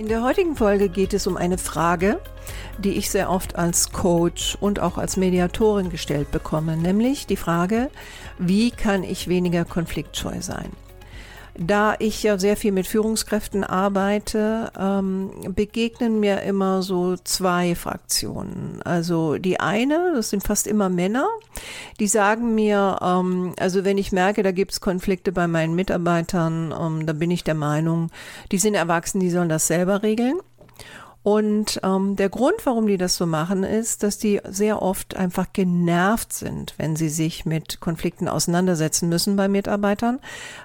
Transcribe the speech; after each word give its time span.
In 0.00 0.08
der 0.08 0.22
heutigen 0.22 0.56
Folge 0.56 0.88
geht 0.88 1.12
es 1.12 1.26
um 1.26 1.36
eine 1.36 1.58
Frage, 1.58 2.20
die 2.78 2.92
ich 2.92 3.10
sehr 3.10 3.28
oft 3.28 3.56
als 3.56 3.92
Coach 3.92 4.56
und 4.58 4.80
auch 4.80 4.96
als 4.96 5.18
Mediatorin 5.18 5.90
gestellt 5.90 6.30
bekomme, 6.30 6.78
nämlich 6.78 7.26
die 7.26 7.36
Frage, 7.36 7.90
wie 8.38 8.70
kann 8.70 9.02
ich 9.02 9.28
weniger 9.28 9.66
konfliktscheu 9.66 10.40
sein? 10.40 10.70
Da 11.58 11.94
ich 11.98 12.22
ja 12.22 12.38
sehr 12.38 12.56
viel 12.56 12.72
mit 12.72 12.86
Führungskräften 12.86 13.64
arbeite, 13.64 14.72
ähm, 14.78 15.30
begegnen 15.54 16.20
mir 16.20 16.42
immer 16.42 16.82
so 16.82 17.16
zwei 17.16 17.74
Fraktionen. 17.74 18.80
Also 18.82 19.36
die 19.36 19.60
eine, 19.60 20.12
das 20.14 20.30
sind 20.30 20.42
fast 20.42 20.66
immer 20.66 20.88
Männer, 20.88 21.26
die 21.98 22.06
sagen 22.06 22.54
mir, 22.54 22.98
ähm, 23.02 23.54
also 23.58 23.84
wenn 23.84 23.98
ich 23.98 24.12
merke, 24.12 24.42
da 24.42 24.52
gibt 24.52 24.72
es 24.72 24.80
Konflikte 24.80 25.32
bei 25.32 25.46
meinen 25.46 25.74
Mitarbeitern, 25.74 26.74
ähm, 26.78 27.06
dann 27.06 27.18
bin 27.18 27.30
ich 27.30 27.44
der 27.44 27.54
Meinung, 27.54 28.10
die 28.52 28.58
sind 28.58 28.74
erwachsen, 28.74 29.20
die 29.20 29.30
sollen 29.30 29.48
das 29.48 29.66
selber 29.66 30.02
regeln. 30.02 30.40
Und 31.22 31.80
ähm, 31.82 32.16
der 32.16 32.30
Grund, 32.30 32.64
warum 32.64 32.86
die 32.86 32.96
das 32.96 33.16
so 33.16 33.26
machen, 33.26 33.62
ist, 33.62 34.02
dass 34.02 34.16
die 34.16 34.40
sehr 34.48 34.80
oft 34.80 35.16
einfach 35.16 35.52
genervt 35.52 36.32
sind, 36.32 36.74
wenn 36.78 36.96
sie 36.96 37.10
sich 37.10 37.44
mit 37.44 37.80
Konflikten 37.80 38.26
auseinandersetzen 38.26 39.10
müssen 39.10 39.36
bei 39.36 39.46
Mitarbeitern, 39.46 40.18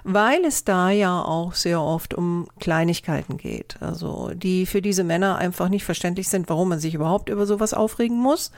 weil 0.04 0.44
es 0.46 0.64
da 0.64 0.88
ja 0.88 1.20
auch 1.20 1.52
sehr 1.52 1.82
oft 1.82 2.14
um 2.14 2.48
Kleinigkeiten 2.58 3.36
geht. 3.36 3.76
Also 3.80 4.30
die 4.34 4.64
für 4.64 4.80
diese 4.80 5.04
Männer 5.04 5.36
einfach 5.36 5.68
nicht 5.68 5.84
verständlich 5.84 6.28
sind, 6.28 6.48
warum 6.48 6.70
man 6.70 6.80
sich 6.80 6.94
überhaupt 6.94 7.28
über 7.28 7.44
sowas 7.44 7.74
aufregen 7.74 8.18
muss. 8.18 8.50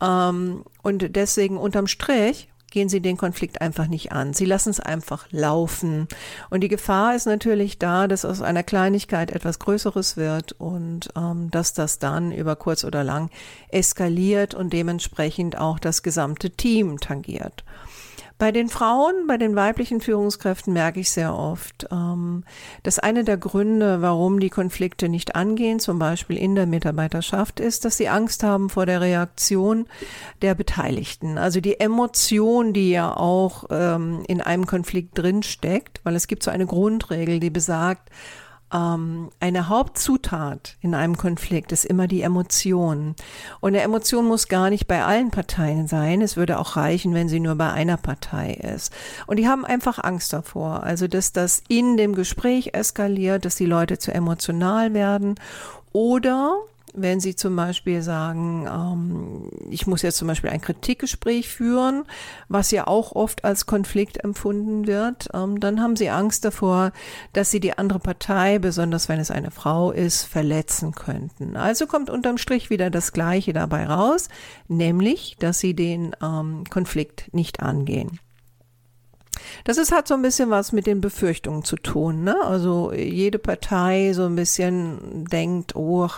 Ähm, 0.00 0.64
und 0.82 1.14
deswegen 1.14 1.58
unterm 1.58 1.88
Strich 1.88 2.48
gehen 2.70 2.88
sie 2.88 3.00
den 3.00 3.16
Konflikt 3.16 3.60
einfach 3.60 3.86
nicht 3.86 4.12
an. 4.12 4.34
Sie 4.34 4.44
lassen 4.44 4.70
es 4.70 4.80
einfach 4.80 5.26
laufen. 5.30 6.08
Und 6.50 6.60
die 6.60 6.68
Gefahr 6.68 7.14
ist 7.14 7.26
natürlich 7.26 7.78
da, 7.78 8.08
dass 8.08 8.24
aus 8.24 8.42
einer 8.42 8.62
Kleinigkeit 8.62 9.30
etwas 9.30 9.58
Größeres 9.58 10.16
wird 10.16 10.52
und 10.52 11.08
ähm, 11.16 11.50
dass 11.50 11.72
das 11.72 11.98
dann 11.98 12.32
über 12.32 12.56
kurz 12.56 12.84
oder 12.84 13.04
lang 13.04 13.30
eskaliert 13.70 14.54
und 14.54 14.72
dementsprechend 14.72 15.58
auch 15.58 15.78
das 15.78 16.02
gesamte 16.02 16.50
Team 16.50 17.00
tangiert. 17.00 17.64
Bei 18.38 18.52
den 18.52 18.68
Frauen, 18.68 19.26
bei 19.26 19.36
den 19.36 19.56
weiblichen 19.56 20.00
Führungskräften 20.00 20.72
merke 20.72 21.00
ich 21.00 21.10
sehr 21.10 21.34
oft, 21.34 21.88
ähm, 21.90 22.44
dass 22.84 23.00
eine 23.00 23.24
der 23.24 23.36
Gründe, 23.36 24.00
warum 24.00 24.38
die 24.38 24.48
Konflikte 24.48 25.08
nicht 25.08 25.34
angehen, 25.34 25.80
zum 25.80 25.98
Beispiel 25.98 26.36
in 26.36 26.54
der 26.54 26.66
Mitarbeiterschaft, 26.66 27.58
ist, 27.58 27.84
dass 27.84 27.96
sie 27.96 28.08
Angst 28.08 28.44
haben 28.44 28.70
vor 28.70 28.86
der 28.86 29.00
Reaktion 29.00 29.88
der 30.40 30.54
Beteiligten. 30.54 31.36
Also 31.36 31.60
die 31.60 31.80
Emotion, 31.80 32.72
die 32.72 32.90
ja 32.90 33.16
auch 33.16 33.64
ähm, 33.70 34.22
in 34.28 34.40
einem 34.40 34.66
Konflikt 34.66 35.18
drinsteckt, 35.18 36.00
weil 36.04 36.14
es 36.14 36.28
gibt 36.28 36.44
so 36.44 36.52
eine 36.52 36.66
Grundregel, 36.66 37.40
die 37.40 37.50
besagt, 37.50 38.08
eine 38.70 39.68
Hauptzutat 39.68 40.76
in 40.82 40.94
einem 40.94 41.16
Konflikt 41.16 41.72
ist 41.72 41.86
immer 41.86 42.06
die 42.06 42.20
Emotion. 42.20 43.14
Und 43.60 43.68
eine 43.74 43.80
Emotion 43.80 44.26
muss 44.26 44.48
gar 44.48 44.68
nicht 44.68 44.86
bei 44.86 45.04
allen 45.04 45.30
Parteien 45.30 45.88
sein. 45.88 46.20
Es 46.20 46.36
würde 46.36 46.58
auch 46.58 46.76
reichen, 46.76 47.14
wenn 47.14 47.30
sie 47.30 47.40
nur 47.40 47.54
bei 47.54 47.72
einer 47.72 47.96
Partei 47.96 48.52
ist. 48.52 48.92
Und 49.26 49.38
die 49.38 49.48
haben 49.48 49.64
einfach 49.64 49.98
Angst 49.98 50.34
davor. 50.34 50.82
Also, 50.82 51.08
dass 51.08 51.32
das 51.32 51.62
in 51.68 51.96
dem 51.96 52.14
Gespräch 52.14 52.74
eskaliert, 52.74 53.46
dass 53.46 53.56
die 53.56 53.66
Leute 53.66 53.98
zu 53.98 54.12
emotional 54.12 54.92
werden 54.92 55.36
oder 55.92 56.58
wenn 56.94 57.20
Sie 57.20 57.36
zum 57.36 57.56
Beispiel 57.56 58.02
sagen, 58.02 58.66
ähm, 58.66 59.50
ich 59.70 59.86
muss 59.86 60.02
jetzt 60.02 60.16
zum 60.18 60.28
Beispiel 60.28 60.50
ein 60.50 60.60
Kritikgespräch 60.60 61.48
führen, 61.48 62.04
was 62.48 62.70
ja 62.70 62.86
auch 62.86 63.12
oft 63.12 63.44
als 63.44 63.66
Konflikt 63.66 64.22
empfunden 64.24 64.86
wird, 64.86 65.28
ähm, 65.34 65.60
dann 65.60 65.80
haben 65.80 65.96
Sie 65.96 66.10
Angst 66.10 66.44
davor, 66.44 66.92
dass 67.32 67.50
Sie 67.50 67.60
die 67.60 67.76
andere 67.76 67.98
Partei, 67.98 68.58
besonders 68.58 69.08
wenn 69.08 69.20
es 69.20 69.30
eine 69.30 69.50
Frau 69.50 69.90
ist, 69.90 70.24
verletzen 70.24 70.92
könnten. 70.92 71.56
Also 71.56 71.86
kommt 71.86 72.10
unterm 72.10 72.38
Strich 72.38 72.70
wieder 72.70 72.90
das 72.90 73.12
Gleiche 73.12 73.52
dabei 73.52 73.86
raus, 73.86 74.28
nämlich, 74.68 75.36
dass 75.38 75.58
Sie 75.60 75.74
den 75.74 76.14
ähm, 76.22 76.64
Konflikt 76.70 77.32
nicht 77.32 77.60
angehen. 77.60 78.18
Das 79.64 79.78
ist, 79.78 79.92
hat 79.92 80.08
so 80.08 80.14
ein 80.14 80.22
bisschen 80.22 80.50
was 80.50 80.72
mit 80.72 80.86
den 80.86 81.00
Befürchtungen 81.00 81.64
zu 81.64 81.76
tun. 81.76 82.24
Ne? 82.24 82.36
Also 82.44 82.92
jede 82.92 83.38
Partei 83.38 84.12
so 84.12 84.24
ein 84.24 84.36
bisschen 84.36 85.26
denkt, 85.30 85.76
oh, 85.76 86.08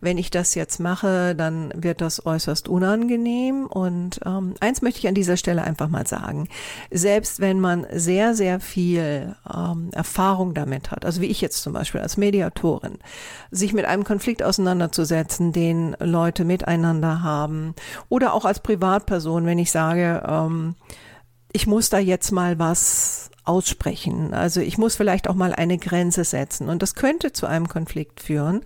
wenn 0.00 0.18
ich 0.18 0.30
das 0.30 0.54
jetzt 0.54 0.80
mache, 0.80 1.34
dann 1.34 1.72
wird 1.74 2.00
das 2.00 2.24
äußerst 2.24 2.68
unangenehm. 2.68 3.66
Und 3.66 4.20
ähm, 4.24 4.54
eins 4.60 4.82
möchte 4.82 5.00
ich 5.00 5.08
an 5.08 5.14
dieser 5.14 5.36
Stelle 5.36 5.62
einfach 5.62 5.88
mal 5.88 6.06
sagen. 6.06 6.48
Selbst 6.90 7.40
wenn 7.40 7.60
man 7.60 7.86
sehr, 7.92 8.34
sehr 8.34 8.60
viel 8.60 9.36
ähm, 9.52 9.90
Erfahrung 9.92 10.54
damit 10.54 10.90
hat, 10.90 11.04
also 11.04 11.20
wie 11.20 11.26
ich 11.26 11.40
jetzt 11.40 11.62
zum 11.62 11.72
Beispiel 11.72 12.00
als 12.00 12.16
Mediatorin, 12.16 12.98
sich 13.50 13.72
mit 13.72 13.84
einem 13.84 14.04
Konflikt 14.04 14.42
auseinanderzusetzen, 14.42 15.52
den 15.52 15.96
Leute 16.00 16.44
miteinander 16.44 17.22
haben, 17.22 17.74
oder 18.08 18.32
auch 18.32 18.44
als 18.44 18.60
Privatperson, 18.60 19.46
wenn 19.46 19.58
ich 19.58 19.70
sage, 19.70 20.22
ähm, 20.26 20.74
ich 21.52 21.66
muss 21.66 21.88
da 21.88 21.98
jetzt 21.98 22.32
mal 22.32 22.58
was 22.58 23.30
aussprechen. 23.46 24.34
Also 24.34 24.60
ich 24.60 24.76
muss 24.76 24.96
vielleicht 24.96 25.28
auch 25.28 25.34
mal 25.34 25.54
eine 25.54 25.78
Grenze 25.78 26.24
setzen 26.24 26.68
und 26.68 26.82
das 26.82 26.94
könnte 26.94 27.32
zu 27.32 27.46
einem 27.46 27.68
Konflikt 27.68 28.20
führen, 28.20 28.62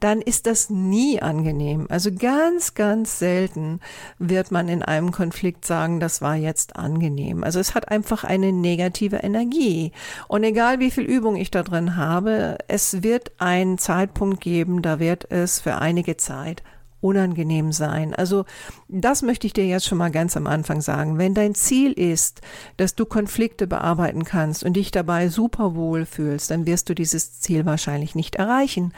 dann 0.00 0.20
ist 0.20 0.46
das 0.46 0.70
nie 0.70 1.20
angenehm. 1.20 1.86
Also 1.88 2.12
ganz, 2.12 2.74
ganz 2.74 3.18
selten 3.18 3.80
wird 4.18 4.50
man 4.50 4.68
in 4.68 4.82
einem 4.82 5.12
Konflikt 5.12 5.64
sagen, 5.64 5.98
das 5.98 6.20
war 6.20 6.36
jetzt 6.36 6.76
angenehm. 6.76 7.42
Also 7.42 7.58
es 7.58 7.74
hat 7.74 7.88
einfach 7.88 8.22
eine 8.22 8.52
negative 8.52 9.16
Energie. 9.16 9.92
Und 10.28 10.44
egal 10.44 10.78
wie 10.78 10.90
viel 10.90 11.04
Übung 11.04 11.36
ich 11.36 11.50
da 11.50 11.62
drin 11.62 11.96
habe, 11.96 12.58
es 12.68 13.02
wird 13.02 13.32
einen 13.38 13.78
Zeitpunkt 13.78 14.40
geben, 14.40 14.82
da 14.82 15.00
wird 15.00 15.30
es 15.30 15.58
für 15.58 15.76
einige 15.76 16.18
Zeit 16.18 16.62
unangenehm 17.00 17.72
sein. 17.72 18.14
Also 18.14 18.44
das 18.88 19.22
möchte 19.22 19.46
ich 19.46 19.52
dir 19.52 19.66
jetzt 19.66 19.86
schon 19.86 19.98
mal 19.98 20.10
ganz 20.10 20.36
am 20.36 20.46
Anfang 20.46 20.80
sagen. 20.80 21.18
Wenn 21.18 21.34
dein 21.34 21.54
Ziel 21.54 21.92
ist, 21.92 22.40
dass 22.76 22.94
du 22.94 23.06
Konflikte 23.06 23.66
bearbeiten 23.66 24.24
kannst 24.24 24.64
und 24.64 24.74
dich 24.74 24.90
dabei 24.90 25.28
super 25.28 25.74
wohl 25.74 26.06
fühlst, 26.06 26.50
dann 26.50 26.66
wirst 26.66 26.88
du 26.88 26.94
dieses 26.94 27.40
Ziel 27.40 27.66
wahrscheinlich 27.66 28.14
nicht 28.14 28.36
erreichen. 28.36 28.92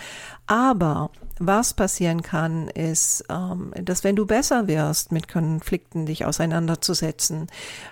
Aber 0.46 1.10
was 1.38 1.74
passieren 1.74 2.22
kann, 2.22 2.68
ist, 2.68 3.24
ähm, 3.30 3.72
dass 3.82 4.04
wenn 4.04 4.16
du 4.16 4.26
besser 4.26 4.66
wirst, 4.68 5.12
mit 5.12 5.28
Konflikten 5.28 6.06
dich 6.06 6.24
auseinanderzusetzen, 6.24 7.46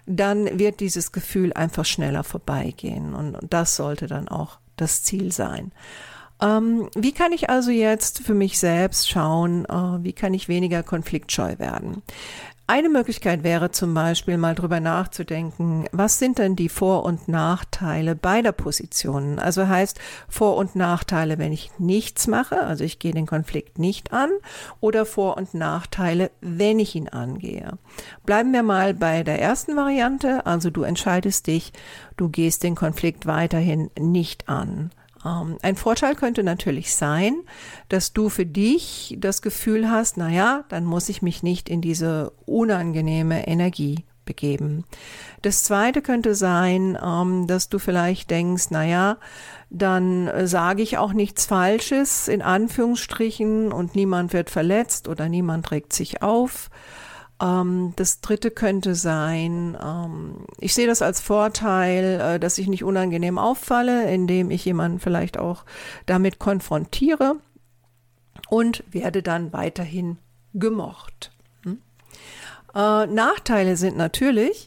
dann 0.07 0.59
wird 0.59 0.81
dieses 0.81 1.13
Gefühl 1.13 1.53
einfach 1.53 1.85
schneller 1.85 2.25
vorbeigehen. 2.25 3.15
Und 3.15 3.39
das 3.49 3.77
sollte 3.77 4.07
dann 4.07 4.29
auch 4.29 4.59
das 4.77 5.03
Ziel 5.03 5.33
sein. 5.33 5.73
Ähm, 6.41 6.89
wie 6.95 7.13
kann 7.13 7.33
ich 7.33 7.51
also 7.51 7.71
jetzt 7.71 8.21
für 8.21 8.35
mich 8.35 8.59
selbst 8.59 9.09
schauen, 9.11 9.65
äh, 9.65 10.05
wie 10.05 10.13
kann 10.13 10.35
ich 10.35 10.49
weniger 10.49 10.83
konfliktscheu 10.83 11.59
werden? 11.59 12.03
Eine 12.71 12.91
Möglichkeit 12.91 13.45
wäre 13.45 13.71
zum 13.71 13.95
Beispiel 13.95 14.37
mal 14.37 14.55
drüber 14.55 14.79
nachzudenken, 14.79 15.87
was 15.91 16.19
sind 16.19 16.37
denn 16.37 16.55
die 16.55 16.69
Vor- 16.69 17.07
und 17.07 17.27
Nachteile 17.27 18.15
beider 18.15 18.53
Positionen? 18.53 19.39
Also 19.39 19.69
heißt 19.69 19.99
Vor- 20.29 20.59
und 20.59 20.77
Nachteile, 20.77 21.39
wenn 21.39 21.51
ich 21.51 21.71
nichts 21.79 22.27
mache, 22.27 22.61
also 22.61 22.85
ich 22.85 22.99
gehe 22.99 23.15
den 23.15 23.25
Konflikt 23.25 23.79
nicht 23.79 24.13
an, 24.13 24.29
oder 24.81 25.07
Vor- 25.07 25.39
und 25.39 25.55
Nachteile, 25.55 26.31
wenn 26.43 26.79
ich 26.79 26.95
ihn 26.95 27.09
angehe. 27.09 27.79
Bleiben 28.27 28.53
wir 28.53 28.63
mal 28.63 28.93
bei 28.93 29.23
der 29.23 29.41
ersten 29.41 29.75
Variante, 29.75 30.45
also 30.45 30.69
du 30.69 30.83
entscheidest 30.83 31.47
dich, 31.47 31.73
du 32.19 32.29
gehst 32.29 32.65
den 32.65 32.75
Konflikt 32.75 33.25
weiterhin 33.25 33.91
nicht 33.99 34.47
an. 34.51 34.91
Ähm, 35.29 35.59
ein 35.63 35.77
Vorteil 35.77 36.15
könnte 36.15 36.43
natürlich 36.43 36.95
sein, 36.95 37.43
dass 37.89 38.13
du 38.13 38.29
für 38.29 38.47
dich 38.47 39.17
das 39.19 39.43
Gefühl 39.43 39.91
hast, 39.91 40.17
na 40.17 40.31
ja, 40.31 40.65
dann 40.69 40.85
muss 40.85 41.09
ich 41.09 41.23
mich 41.23 41.43
nicht 41.43 41.69
in 41.69 41.81
diese 41.81 42.33
unangenehme 42.47 43.47
Energie 43.47 44.05
begeben. 44.25 44.85
Das 45.43 45.65
zweite 45.65 46.03
könnte 46.03 46.35
sein, 46.35 46.99
ähm, 47.03 47.47
dass 47.47 47.69
du 47.69 47.79
vielleicht 47.79 48.31
denkst, 48.31 48.67
na 48.71 48.85
ja, 48.85 49.17
dann 49.71 50.29
äh, 50.29 50.47
sage 50.47 50.83
ich 50.83 50.99
auch 50.99 51.13
nichts 51.13 51.47
Falsches 51.47 52.29
in 52.29 52.43
Anführungsstrichen 52.43 53.73
und 53.73 53.95
niemand 53.95 54.33
wird 54.33 54.51
verletzt 54.51 55.09
oder 55.09 55.29
niemand 55.29 55.71
regt 55.71 55.93
sich 55.93 56.23
auf. 56.23 56.71
Ähm, 57.41 57.93
das 57.97 58.21
dritte 58.21 58.51
könnte 58.51 58.95
sein, 58.95 59.77
ähm, 59.83 60.47
ich 60.59 60.75
sehe 60.75 60.87
das 60.87 61.03
als 61.03 61.21
Vorteil, 61.21 62.21
äh, 62.21 62.41
dass 62.41 62.59
ich 62.59 62.67
nicht 62.69 62.85
unangenehm 62.85 63.39
auffalle, 63.39 64.11
indem 64.11 64.51
ich 64.51 64.65
jemanden 64.65 64.99
vielleicht 64.99 65.39
auch 65.39 65.65
damit 66.07 66.39
konfrontiere. 66.39 67.37
und 68.49 68.83
werde 68.91 69.23
dann 69.23 69.53
weiterhin 69.53 70.19
gemocht. 70.55 71.31
Hm? 71.65 71.79
Äh, 72.75 73.07
Nachteile 73.07 73.77
sind 73.77 73.97
natürlich, 73.97 74.67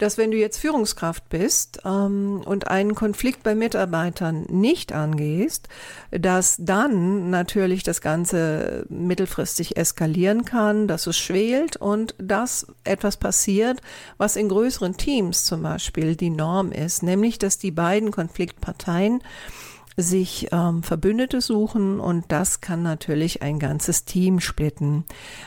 dass 0.00 0.16
wenn 0.18 0.30
du 0.30 0.36
jetzt 0.36 0.58
Führungskraft 0.58 1.28
bist 1.28 1.80
ähm, 1.84 2.42
und 2.44 2.68
einen 2.68 2.94
Konflikt 2.94 3.42
bei 3.42 3.54
Mitarbeitern 3.54 4.46
nicht 4.48 4.92
angehst, 4.92 5.68
dass 6.10 6.56
dann 6.58 7.30
natürlich 7.30 7.82
das 7.82 8.00
Ganze 8.00 8.86
mittelfristig 8.88 9.76
eskalieren 9.76 10.44
kann, 10.44 10.88
dass 10.88 11.06
es 11.06 11.18
schwelt 11.18 11.76
und 11.76 12.14
dass 12.18 12.66
etwas 12.84 13.18
passiert, 13.18 13.80
was 14.16 14.36
in 14.36 14.48
größeren 14.48 14.96
Teams 14.96 15.44
zum 15.44 15.62
Beispiel 15.62 16.16
die 16.16 16.30
Norm 16.30 16.72
ist, 16.72 17.02
nämlich 17.02 17.38
dass 17.38 17.58
die 17.58 17.70
beiden 17.70 18.10
Konfliktparteien 18.10 19.22
sich 20.02 20.48
ähm, 20.52 20.82
Verbündete 20.82 21.40
suchen 21.40 22.00
und 22.00 22.24
das 22.28 22.60
kann 22.60 22.82
natürlich 22.82 23.42
ein 23.42 23.58
ganzes 23.58 24.04
Team 24.04 24.40
splitten. 24.40 25.04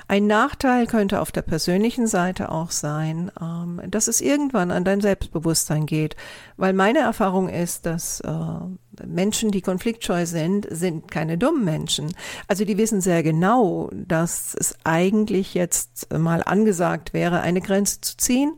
Ein 0.08 0.28
Nachteil 0.28 0.88
könnte 0.88 1.22
auf 1.22 1.32
der 1.32 1.42
persönlichen 1.42 2.08
Seite 2.08 2.52
auch 2.52 2.72
sein, 2.72 3.32
ähm, 3.42 3.82
dass 3.88 4.08
es 4.08 4.22
irgendwann 4.22 4.72
an 4.72 4.84
dein 4.84 5.02
Selbstbewusstsein 5.02 5.86
geht, 5.86 6.16
weil 6.58 6.74
meine 6.74 7.00
Erfahrung 7.00 7.50
ist, 7.50 7.86
dass 7.86 8.20
äh, 8.22 9.06
Menschen, 9.06 9.52
die 9.52 9.62
konfliktscheu 9.62 10.26
sind, 10.26 10.68
sind 10.70 11.10
keine 11.10 11.38
dummen 11.38 11.66
Menschen. 11.66 12.14
Also 12.48 12.66
die 12.66 12.78
wissen 12.78 13.02
sehr 13.02 13.24
genau, 13.24 13.90
dass 13.94 14.56
es 14.60 14.76
eigentlich 14.84 15.54
jetzt 15.54 16.14
mal 16.14 16.44
angesagt 16.44 17.14
wäre, 17.14 17.42
eine 17.42 17.62
Grenze 17.62 18.02
zu 18.02 18.18
ziehen 18.18 18.54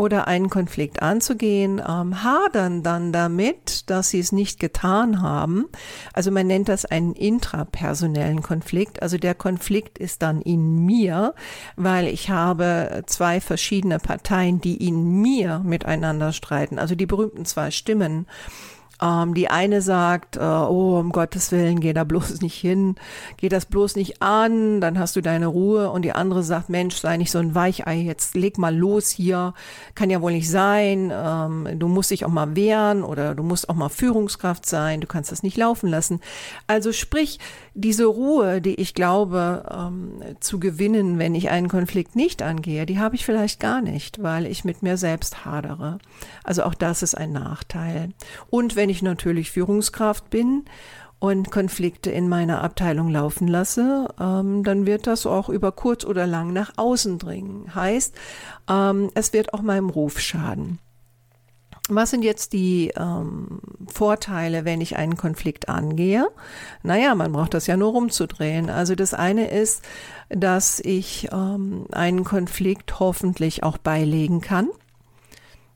oder 0.00 0.26
einen 0.26 0.48
Konflikt 0.48 1.02
anzugehen, 1.02 1.78
ähm, 1.86 2.24
hadern 2.24 2.82
dann 2.82 3.12
damit, 3.12 3.90
dass 3.90 4.08
sie 4.08 4.18
es 4.18 4.32
nicht 4.32 4.58
getan 4.58 5.20
haben. 5.20 5.66
Also 6.14 6.30
man 6.30 6.46
nennt 6.46 6.70
das 6.70 6.86
einen 6.86 7.12
intrapersonellen 7.12 8.40
Konflikt. 8.40 9.02
Also 9.02 9.18
der 9.18 9.34
Konflikt 9.34 9.98
ist 9.98 10.22
dann 10.22 10.40
in 10.40 10.86
mir, 10.86 11.34
weil 11.76 12.08
ich 12.08 12.30
habe 12.30 13.02
zwei 13.04 13.42
verschiedene 13.42 13.98
Parteien, 13.98 14.62
die 14.62 14.88
in 14.88 15.20
mir 15.20 15.58
miteinander 15.58 16.32
streiten. 16.32 16.78
Also 16.78 16.94
die 16.94 17.06
berühmten 17.06 17.44
zwei 17.44 17.70
Stimmen. 17.70 18.26
Ähm, 19.02 19.34
die 19.34 19.48
eine 19.48 19.82
sagt, 19.82 20.36
äh, 20.36 20.40
oh, 20.40 20.98
um 20.98 21.10
Gottes 21.10 21.52
Willen, 21.52 21.80
geh 21.80 21.92
da 21.92 22.04
bloß 22.04 22.40
nicht 22.42 22.56
hin, 22.56 22.96
geh 23.36 23.48
das 23.48 23.66
bloß 23.66 23.96
nicht 23.96 24.20
an, 24.22 24.80
dann 24.80 24.98
hast 24.98 25.16
du 25.16 25.20
deine 25.20 25.46
Ruhe. 25.46 25.90
Und 25.90 26.02
die 26.02 26.12
andere 26.12 26.42
sagt, 26.42 26.68
Mensch, 26.68 26.96
sei 26.96 27.16
nicht 27.16 27.30
so 27.30 27.38
ein 27.38 27.54
Weichei, 27.54 27.96
jetzt 27.96 28.34
leg 28.34 28.58
mal 28.58 28.76
los 28.76 29.08
hier, 29.08 29.54
kann 29.94 30.10
ja 30.10 30.20
wohl 30.20 30.32
nicht 30.32 30.50
sein, 30.50 31.12
ähm, 31.14 31.68
du 31.78 31.88
musst 31.88 32.10
dich 32.10 32.24
auch 32.24 32.30
mal 32.30 32.56
wehren 32.56 33.02
oder 33.02 33.34
du 33.34 33.42
musst 33.42 33.68
auch 33.68 33.74
mal 33.74 33.88
Führungskraft 33.88 34.66
sein, 34.66 35.00
du 35.00 35.06
kannst 35.06 35.32
das 35.32 35.42
nicht 35.42 35.56
laufen 35.56 35.88
lassen. 35.88 36.20
Also 36.66 36.92
sprich, 36.92 37.38
diese 37.80 38.04
Ruhe, 38.04 38.60
die 38.60 38.74
ich 38.74 38.94
glaube 38.94 39.64
ähm, 39.70 40.22
zu 40.40 40.60
gewinnen, 40.60 41.18
wenn 41.18 41.34
ich 41.34 41.50
einen 41.50 41.68
Konflikt 41.68 42.16
nicht 42.16 42.42
angehe, 42.42 42.86
die 42.86 42.98
habe 42.98 43.16
ich 43.16 43.24
vielleicht 43.24 43.60
gar 43.60 43.80
nicht, 43.80 44.22
weil 44.22 44.46
ich 44.46 44.64
mit 44.64 44.82
mir 44.82 44.96
selbst 44.96 45.44
hadere. 45.44 45.98
Also 46.44 46.62
auch 46.64 46.74
das 46.74 47.02
ist 47.02 47.16
ein 47.16 47.32
Nachteil. 47.32 48.10
Und 48.50 48.76
wenn 48.76 48.90
ich 48.90 49.02
natürlich 49.02 49.50
Führungskraft 49.50 50.30
bin 50.30 50.64
und 51.18 51.50
Konflikte 51.50 52.10
in 52.10 52.28
meiner 52.28 52.62
Abteilung 52.62 53.08
laufen 53.08 53.48
lasse, 53.48 54.08
ähm, 54.20 54.64
dann 54.64 54.86
wird 54.86 55.06
das 55.06 55.26
auch 55.26 55.48
über 55.48 55.72
kurz 55.72 56.04
oder 56.04 56.26
lang 56.26 56.52
nach 56.52 56.72
außen 56.76 57.18
dringen. 57.18 57.74
Heißt, 57.74 58.14
ähm, 58.68 59.10
es 59.14 59.32
wird 59.32 59.54
auch 59.54 59.62
meinem 59.62 59.90
Ruf 59.90 60.20
schaden. 60.20 60.78
Was 61.92 62.10
sind 62.10 62.22
jetzt 62.22 62.52
die 62.52 62.92
ähm, 62.96 63.60
Vorteile, 63.92 64.64
wenn 64.64 64.80
ich 64.80 64.96
einen 64.96 65.16
Konflikt 65.16 65.68
angehe? 65.68 66.28
Naja, 66.84 67.14
man 67.16 67.32
braucht 67.32 67.52
das 67.54 67.66
ja 67.66 67.76
nur 67.76 67.90
rumzudrehen. 67.90 68.70
Also 68.70 68.94
das 68.94 69.12
eine 69.12 69.50
ist, 69.50 69.82
dass 70.28 70.78
ich 70.78 71.28
ähm, 71.32 71.86
einen 71.90 72.22
Konflikt 72.22 73.00
hoffentlich 73.00 73.64
auch 73.64 73.76
beilegen 73.76 74.40
kann. 74.40 74.68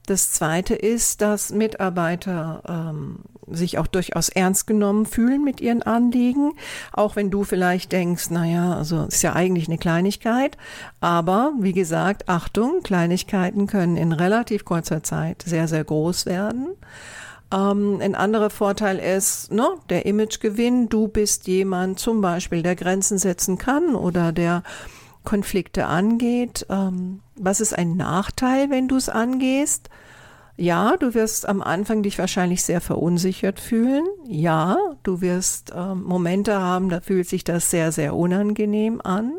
Das 0.06 0.30
Zweite 0.30 0.74
ist, 0.74 1.20
dass 1.20 1.50
Mitarbeiter 1.50 2.62
ähm, 2.68 3.20
sich 3.50 3.78
auch 3.78 3.86
durchaus 3.86 4.28
ernst 4.28 4.66
genommen 4.66 5.06
fühlen 5.06 5.44
mit 5.44 5.60
ihren 5.60 5.82
Anliegen, 5.82 6.52
auch 6.92 7.16
wenn 7.16 7.30
du 7.30 7.44
vielleicht 7.44 7.92
denkst, 7.92 8.30
naja, 8.30 8.76
also 8.76 9.04
ist 9.04 9.22
ja 9.22 9.34
eigentlich 9.34 9.68
eine 9.68 9.78
Kleinigkeit, 9.78 10.56
aber 11.00 11.52
wie 11.58 11.72
gesagt, 11.72 12.28
Achtung, 12.28 12.82
Kleinigkeiten 12.82 13.66
können 13.66 13.96
in 13.96 14.12
relativ 14.12 14.64
kurzer 14.64 15.02
Zeit 15.02 15.42
sehr, 15.46 15.68
sehr 15.68 15.84
groß 15.84 16.26
werden. 16.26 16.68
Ähm, 17.52 18.00
ein 18.00 18.14
anderer 18.14 18.50
Vorteil 18.50 18.98
ist 18.98 19.52
ne, 19.52 19.68
der 19.88 20.06
Imagegewinn. 20.06 20.88
Du 20.88 21.08
bist 21.08 21.46
jemand 21.46 21.98
zum 21.98 22.20
Beispiel, 22.20 22.62
der 22.62 22.76
Grenzen 22.76 23.18
setzen 23.18 23.58
kann 23.58 23.94
oder 23.94 24.32
der 24.32 24.62
Konflikte 25.24 25.86
angeht. 25.86 26.66
Ähm, 26.68 27.20
was 27.36 27.60
ist 27.60 27.76
ein 27.76 27.96
Nachteil, 27.96 28.70
wenn 28.70 28.88
du 28.88 28.96
es 28.96 29.08
angehst? 29.08 29.88
Ja, 30.56 30.96
du 30.96 31.14
wirst 31.14 31.48
am 31.48 31.60
Anfang 31.62 32.04
dich 32.04 32.16
wahrscheinlich 32.18 32.62
sehr 32.62 32.80
verunsichert 32.80 33.58
fühlen. 33.58 34.04
Ja, 34.28 34.76
du 35.02 35.20
wirst 35.20 35.72
äh, 35.72 35.94
Momente 35.96 36.60
haben, 36.60 36.88
da 36.90 37.00
fühlt 37.00 37.28
sich 37.28 37.42
das 37.42 37.70
sehr, 37.70 37.90
sehr 37.90 38.14
unangenehm 38.14 39.00
an. 39.02 39.32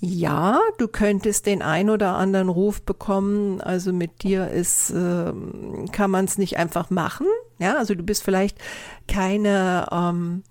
Ja, 0.00 0.60
du 0.76 0.86
könntest 0.86 1.46
den 1.46 1.62
ein 1.62 1.88
oder 1.88 2.16
anderen 2.16 2.50
Ruf 2.50 2.82
bekommen. 2.82 3.62
Also 3.62 3.94
mit 3.94 4.22
dir 4.22 4.48
ist, 4.48 4.90
äh, 4.90 5.32
kann 5.92 6.10
man 6.10 6.26
es 6.26 6.36
nicht 6.36 6.58
einfach 6.58 6.90
machen. 6.90 7.26
Ja, 7.58 7.76
also 7.78 7.94
du 7.94 8.02
bist 8.02 8.22
vielleicht 8.22 8.58
keine 9.08 9.86
ähm, 9.90 10.42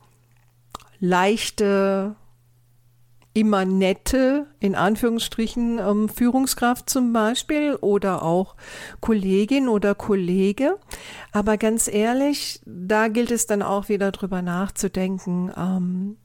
leichte 1.00 2.16
immer 3.33 3.65
nette, 3.65 4.47
in 4.59 4.75
Anführungsstrichen, 4.75 5.80
ähm, 5.80 6.09
Führungskraft 6.09 6.89
zum 6.89 7.13
Beispiel 7.13 7.75
oder 7.75 8.21
auch 8.21 8.56
Kollegin 9.01 9.68
oder 9.68 9.95
Kollege. 9.95 10.77
Aber 11.31 11.57
ganz 11.57 11.88
ehrlich, 11.88 12.62
da 12.65 13.07
gilt 13.07 13.31
es 13.31 13.47
dann 13.47 13.63
auch 13.63 13.89
wieder 13.89 14.12
drüber 14.12 14.41
nachzudenken, 14.41 15.51
ähm, 15.57 16.18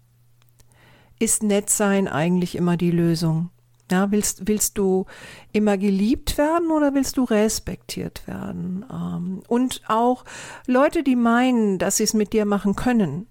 ist 1.19 1.43
nett 1.43 1.71
sein 1.71 2.09
eigentlich 2.09 2.55
immer 2.55 2.77
die 2.77 2.93
Lösung? 2.93 3.51
Ja, 3.91 4.11
willst, 4.11 4.47
willst 4.47 4.77
du 4.77 5.07
immer 5.53 5.79
geliebt 5.79 6.37
werden 6.37 6.71
oder 6.71 6.93
willst 6.93 7.17
du 7.17 7.25
respektiert 7.25 8.27
werden? 8.27 8.85
Ähm, 8.93 9.43
und 9.49 9.81
auch 9.89 10.25
Leute, 10.67 11.03
die 11.03 11.17
meinen, 11.17 11.79
dass 11.79 11.97
sie 11.97 12.05
es 12.05 12.13
mit 12.13 12.35
dir 12.35 12.45
machen 12.45 12.77
können, 12.77 13.27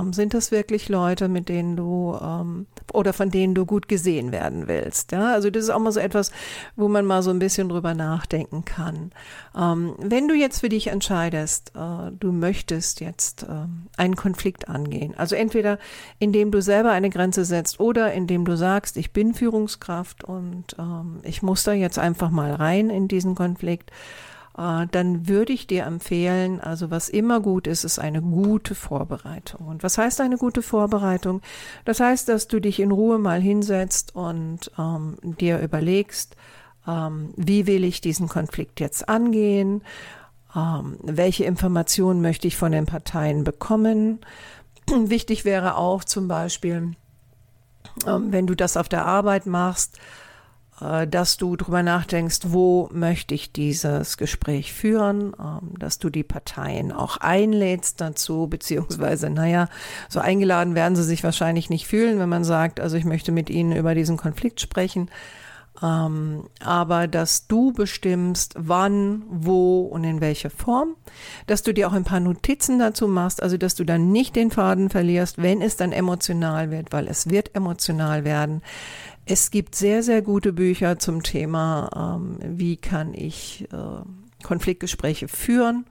ähm, 0.00 0.12
sind 0.12 0.34
das 0.34 0.50
wirklich 0.50 0.88
Leute, 0.88 1.28
mit 1.28 1.48
denen 1.48 1.76
du 1.76 2.18
ähm, 2.20 2.66
oder 2.92 3.12
von 3.12 3.30
denen 3.30 3.54
du 3.54 3.66
gut 3.66 3.88
gesehen 3.88 4.32
werden 4.32 4.68
willst? 4.68 5.12
Ja, 5.12 5.32
also 5.32 5.50
das 5.50 5.64
ist 5.64 5.70
auch 5.70 5.78
mal 5.78 5.92
so 5.92 6.00
etwas, 6.00 6.30
wo 6.76 6.88
man 6.88 7.04
mal 7.04 7.22
so 7.22 7.30
ein 7.30 7.38
bisschen 7.38 7.68
drüber 7.68 7.94
nachdenken 7.94 8.64
kann. 8.64 9.12
Ähm, 9.56 9.94
wenn 9.98 10.28
du 10.28 10.34
jetzt 10.34 10.60
für 10.60 10.68
dich 10.68 10.88
entscheidest, 10.88 11.72
äh, 11.74 12.12
du 12.18 12.32
möchtest 12.32 13.00
jetzt 13.00 13.44
äh, 13.44 13.66
einen 13.96 14.16
Konflikt 14.16 14.68
angehen, 14.68 15.14
also 15.16 15.36
entweder 15.36 15.78
indem 16.18 16.50
du 16.50 16.62
selber 16.62 16.90
eine 16.90 17.10
Grenze 17.10 17.44
setzt 17.44 17.80
oder 17.80 18.12
indem 18.12 18.44
du 18.44 18.56
sagst, 18.56 18.96
ich 18.96 19.12
bin 19.12 19.34
Führungskraft 19.34 20.24
und 20.24 20.76
ähm, 20.78 21.20
ich 21.22 21.42
muss 21.42 21.64
da 21.64 21.72
jetzt 21.72 21.98
einfach 21.98 22.30
mal 22.30 22.54
rein 22.54 22.90
in 22.90 23.08
diesen 23.08 23.34
Konflikt 23.34 23.90
dann 24.54 25.28
würde 25.28 25.52
ich 25.52 25.66
dir 25.66 25.84
empfehlen, 25.84 26.60
also 26.60 26.90
was 26.90 27.08
immer 27.08 27.40
gut 27.40 27.66
ist, 27.66 27.84
ist 27.84 27.98
eine 27.98 28.20
gute 28.20 28.74
Vorbereitung. 28.74 29.66
Und 29.66 29.82
was 29.82 29.96
heißt 29.96 30.20
eine 30.20 30.36
gute 30.36 30.60
Vorbereitung? 30.60 31.40
Das 31.86 32.00
heißt, 32.00 32.28
dass 32.28 32.48
du 32.48 32.60
dich 32.60 32.78
in 32.80 32.90
Ruhe 32.90 33.18
mal 33.18 33.40
hinsetzt 33.40 34.14
und 34.14 34.70
ähm, 34.78 35.16
dir 35.22 35.60
überlegst, 35.60 36.36
ähm, 36.86 37.32
wie 37.36 37.66
will 37.66 37.84
ich 37.84 38.02
diesen 38.02 38.28
Konflikt 38.28 38.80
jetzt 38.80 39.08
angehen? 39.08 39.82
Ähm, 40.54 40.98
welche 41.02 41.44
Informationen 41.44 42.20
möchte 42.20 42.46
ich 42.46 42.56
von 42.56 42.72
den 42.72 42.84
Parteien 42.86 43.44
bekommen? 43.44 44.20
Wichtig 44.86 45.46
wäre 45.46 45.76
auch 45.76 46.04
zum 46.04 46.28
Beispiel, 46.28 46.94
ähm, 48.06 48.32
wenn 48.32 48.46
du 48.46 48.54
das 48.54 48.76
auf 48.76 48.90
der 48.90 49.06
Arbeit 49.06 49.46
machst, 49.46 49.96
äh, 49.96 50.21
dass 51.06 51.36
du 51.36 51.56
drüber 51.56 51.82
nachdenkst, 51.82 52.40
wo 52.46 52.88
möchte 52.92 53.34
ich 53.34 53.52
dieses 53.52 54.16
Gespräch 54.16 54.72
führen, 54.72 55.32
ähm, 55.38 55.78
dass 55.78 55.98
du 55.98 56.10
die 56.10 56.24
Parteien 56.24 56.92
auch 56.92 57.18
einlädst 57.18 58.00
dazu, 58.00 58.48
beziehungsweise, 58.48 59.30
naja, 59.30 59.68
so 60.08 60.20
eingeladen 60.20 60.74
werden 60.74 60.96
sie 60.96 61.04
sich 61.04 61.22
wahrscheinlich 61.22 61.70
nicht 61.70 61.86
fühlen, 61.86 62.18
wenn 62.18 62.28
man 62.28 62.44
sagt, 62.44 62.80
also 62.80 62.96
ich 62.96 63.04
möchte 63.04 63.32
mit 63.32 63.50
ihnen 63.50 63.72
über 63.72 63.94
diesen 63.94 64.16
Konflikt 64.16 64.60
sprechen. 64.60 65.08
Ähm, 65.82 66.48
aber 66.60 67.08
dass 67.08 67.46
du 67.46 67.72
bestimmst, 67.72 68.54
wann, 68.56 69.22
wo 69.28 69.82
und 69.82 70.04
in 70.04 70.20
welcher 70.20 70.50
Form, 70.50 70.94
dass 71.46 71.62
du 71.62 71.72
dir 71.72 71.88
auch 71.88 71.92
ein 71.92 72.04
paar 72.04 72.20
Notizen 72.20 72.78
dazu 72.78 73.08
machst, 73.08 73.42
also 73.42 73.56
dass 73.56 73.74
du 73.74 73.84
dann 73.84 74.12
nicht 74.12 74.36
den 74.36 74.50
Faden 74.50 74.90
verlierst, 74.90 75.40
wenn 75.40 75.62
es 75.62 75.76
dann 75.76 75.92
emotional 75.92 76.70
wird, 76.70 76.92
weil 76.92 77.08
es 77.08 77.30
wird 77.30 77.54
emotional 77.54 78.24
werden, 78.24 78.62
es 79.24 79.50
gibt 79.50 79.74
sehr, 79.74 80.02
sehr 80.02 80.22
gute 80.22 80.52
Bücher 80.52 80.98
zum 80.98 81.22
Thema, 81.22 82.16
ähm, 82.16 82.38
wie 82.58 82.76
kann 82.76 83.14
ich 83.14 83.66
äh, 83.72 84.42
Konfliktgespräche 84.42 85.28
führen. 85.28 85.86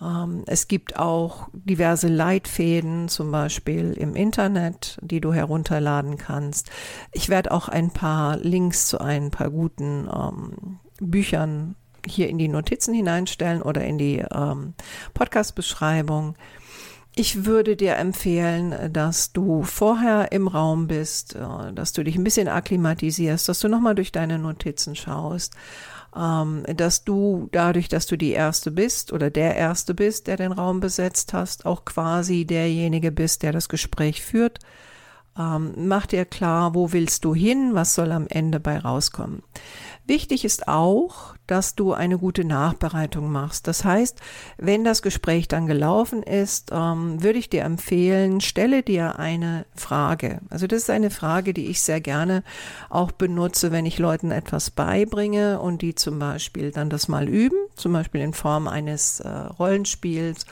Ähm, 0.00 0.44
es 0.46 0.68
gibt 0.68 0.98
auch 0.98 1.48
diverse 1.52 2.08
Leitfäden, 2.08 3.08
zum 3.08 3.30
Beispiel 3.30 3.92
im 3.92 4.14
Internet, 4.14 4.98
die 5.02 5.20
du 5.20 5.32
herunterladen 5.32 6.18
kannst. 6.18 6.70
Ich 7.12 7.28
werde 7.28 7.52
auch 7.52 7.68
ein 7.68 7.90
paar 7.90 8.36
Links 8.36 8.86
zu 8.86 9.00
ein 9.00 9.30
paar 9.30 9.50
guten 9.50 10.08
ähm, 10.12 10.78
Büchern 11.00 11.74
hier 12.06 12.28
in 12.28 12.38
die 12.38 12.48
Notizen 12.48 12.94
hineinstellen 12.94 13.62
oder 13.62 13.84
in 13.84 13.98
die 13.98 14.24
ähm, 14.32 14.74
Podcast-Beschreibung. 15.14 16.36
Ich 17.18 17.44
würde 17.44 17.74
dir 17.74 17.96
empfehlen, 17.96 18.92
dass 18.92 19.32
du 19.32 19.62
vorher 19.64 20.30
im 20.30 20.46
Raum 20.46 20.86
bist, 20.86 21.34
äh, 21.34 21.72
dass 21.74 21.92
du 21.92 22.04
dich 22.04 22.16
ein 22.16 22.24
bisschen 22.24 22.48
akklimatisierst, 22.48 23.48
dass 23.48 23.58
du 23.58 23.68
nochmal 23.68 23.94
durch 23.94 24.12
deine 24.12 24.38
Notizen 24.38 24.94
schaust 24.94 25.54
ähm, 26.16 26.64
dass 26.66 27.04
du 27.04 27.48
dadurch, 27.52 27.88
dass 27.88 28.06
du 28.06 28.16
die 28.16 28.32
Erste 28.32 28.70
bist 28.70 29.12
oder 29.12 29.30
der 29.30 29.56
Erste 29.56 29.94
bist, 29.94 30.26
der 30.26 30.36
den 30.36 30.52
Raum 30.52 30.80
besetzt 30.80 31.32
hast, 31.32 31.66
auch 31.66 31.84
quasi 31.84 32.44
derjenige 32.44 33.12
bist, 33.12 33.42
der 33.42 33.52
das 33.52 33.68
Gespräch 33.68 34.22
führt. 34.22 34.58
Ähm, 35.38 35.74
mach 35.76 36.06
dir 36.06 36.24
klar, 36.24 36.74
wo 36.74 36.92
willst 36.92 37.24
du 37.24 37.34
hin, 37.34 37.70
was 37.74 37.94
soll 37.94 38.10
am 38.10 38.26
Ende 38.28 38.58
bei 38.58 38.78
rauskommen. 38.78 39.42
Wichtig 40.08 40.46
ist 40.46 40.68
auch, 40.68 41.34
dass 41.46 41.74
du 41.74 41.92
eine 41.92 42.16
gute 42.16 42.42
Nachbereitung 42.42 43.30
machst. 43.30 43.68
Das 43.68 43.84
heißt, 43.84 44.18
wenn 44.56 44.82
das 44.82 45.02
Gespräch 45.02 45.48
dann 45.48 45.66
gelaufen 45.66 46.22
ist, 46.22 46.70
ähm, 46.72 47.22
würde 47.22 47.38
ich 47.38 47.50
dir 47.50 47.62
empfehlen, 47.62 48.40
stelle 48.40 48.82
dir 48.82 49.18
eine 49.18 49.66
Frage. 49.74 50.40
Also 50.48 50.66
das 50.66 50.84
ist 50.84 50.90
eine 50.90 51.10
Frage, 51.10 51.52
die 51.52 51.66
ich 51.66 51.82
sehr 51.82 52.00
gerne 52.00 52.42
auch 52.88 53.12
benutze, 53.12 53.70
wenn 53.70 53.84
ich 53.84 53.98
Leuten 53.98 54.30
etwas 54.30 54.70
beibringe 54.70 55.60
und 55.60 55.82
die 55.82 55.94
zum 55.94 56.18
Beispiel 56.18 56.70
dann 56.70 56.88
das 56.88 57.08
mal 57.08 57.28
üben, 57.28 57.58
zum 57.74 57.92
Beispiel 57.92 58.22
in 58.22 58.32
Form 58.32 58.66
eines 58.66 59.20
äh, 59.20 59.28
Rollenspiels 59.28 60.46